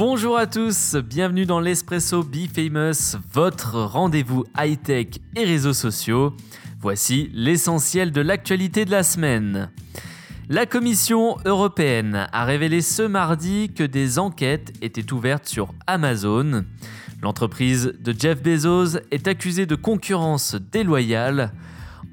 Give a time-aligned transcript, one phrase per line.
[0.00, 6.34] Bonjour à tous, bienvenue dans l'Espresso Be Famous, votre rendez-vous high-tech et réseaux sociaux.
[6.80, 9.70] Voici l'essentiel de l'actualité de la semaine.
[10.48, 16.64] La Commission européenne a révélé ce mardi que des enquêtes étaient ouvertes sur Amazon.
[17.20, 21.52] L'entreprise de Jeff Bezos est accusée de concurrence déloyale.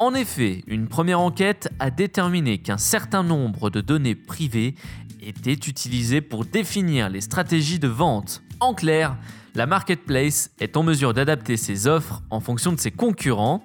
[0.00, 4.74] En effet, une première enquête a déterminé qu'un certain nombre de données privées
[5.22, 8.42] étaient utilisées pour définir les stratégies de vente.
[8.58, 9.16] En clair,
[9.54, 13.64] la marketplace est en mesure d'adapter ses offres en fonction de ses concurrents.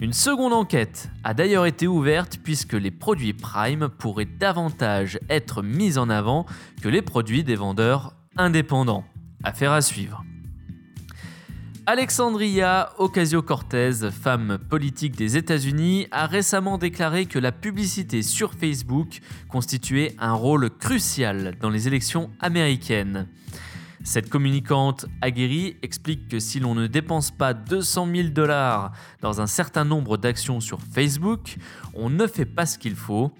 [0.00, 5.98] Une seconde enquête a d'ailleurs été ouverte puisque les produits Prime pourraient davantage être mis
[5.98, 6.46] en avant
[6.82, 9.04] que les produits des vendeurs indépendants.
[9.44, 10.24] Affaire à suivre.
[11.86, 20.14] Alexandria Ocasio-Cortez, femme politique des États-Unis, a récemment déclaré que la publicité sur Facebook constituait
[20.18, 23.26] un rôle crucial dans les élections américaines.
[24.04, 29.46] Cette communicante aguerrie explique que si l'on ne dépense pas 200 000 dollars dans un
[29.46, 31.56] certain nombre d'actions sur Facebook,
[31.94, 33.32] on ne fait pas ce qu'il faut.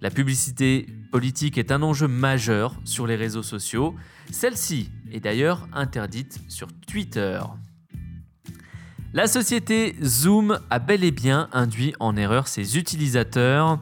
[0.00, 3.94] La publicité politique est un enjeu majeur sur les réseaux sociaux.
[4.30, 7.40] Celle-ci est d'ailleurs interdite sur Twitter.
[9.14, 13.78] La société Zoom a bel et bien induit en erreur ses utilisateurs.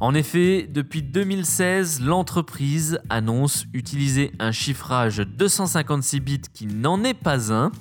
[0.00, 7.52] En effet, depuis 2016, l'entreprise annonce utiliser un chiffrage 256 bits qui n'en est pas
[7.52, 7.72] un.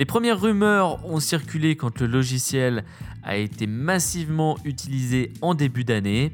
[0.00, 2.84] Les premières rumeurs ont circulé quand le logiciel
[3.22, 6.32] a été massivement utilisé en début d'année.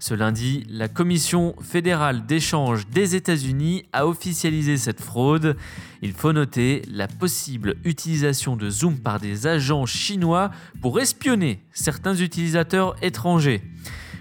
[0.00, 5.56] Ce lundi, la Commission fédérale d'échange des États-Unis a officialisé cette fraude.
[6.02, 10.50] Il faut noter la possible utilisation de Zoom par des agents chinois
[10.82, 13.62] pour espionner certains utilisateurs étrangers.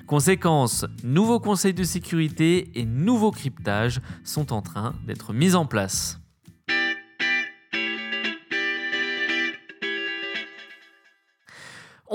[0.06, 6.23] Conséquence, nouveaux conseils de sécurité et nouveaux cryptages sont en train d'être mis en place.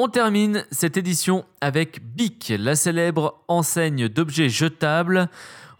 [0.00, 5.28] On termine cette édition avec BIC, la célèbre enseigne d'objets jetables.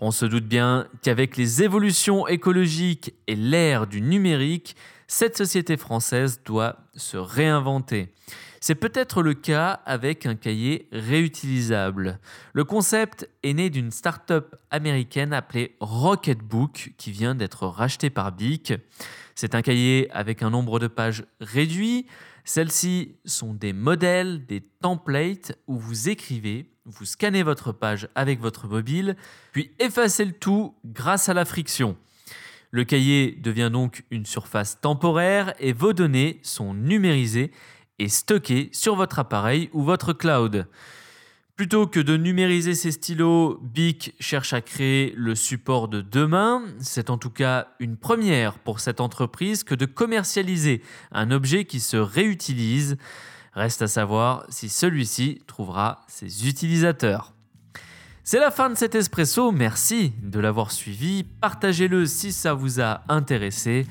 [0.01, 4.75] On se doute bien qu'avec les évolutions écologiques et l'ère du numérique,
[5.07, 8.09] cette société française doit se réinventer.
[8.61, 12.19] C'est peut-être le cas avec un cahier réutilisable.
[12.53, 18.73] Le concept est né d'une start-up américaine appelée Rocketbook qui vient d'être rachetée par Bic.
[19.35, 22.07] C'est un cahier avec un nombre de pages réduit.
[22.45, 28.67] Celles-ci sont des modèles, des templates où vous écrivez, vous scannez votre page avec votre
[28.67, 29.17] mobile,
[29.53, 31.97] puis effacez le tout grâce à la friction.
[32.71, 37.53] Le cahier devient donc une surface temporaire et vos données sont numérisées
[37.99, 40.67] et stocké sur votre appareil ou votre cloud.
[41.59, 46.63] Plutôt que de numériser ces stylos, Bic cherche à créer le support de demain.
[46.79, 51.81] C'est en tout cas une première pour cette entreprise que de commercialiser un objet qui
[51.81, 52.97] se réutilise.
[53.55, 57.35] Reste à savoir si celui-ci trouvera ses utilisateurs.
[58.23, 63.03] C'est la fin de cet espresso, merci de l'avoir suivi, partagez-le si ça vous a
[63.09, 63.85] intéressé.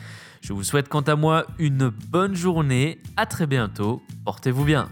[0.48, 4.88] Je vous souhaite quant à moi une bonne journée, à très bientôt, portez-vous bien.